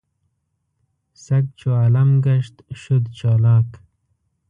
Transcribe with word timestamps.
سګ 1.23 1.45
چو 1.59 1.69
عالم 1.79 2.09
ګشت 2.25 2.55
شد 2.81 3.03
چالاک. 3.17 3.69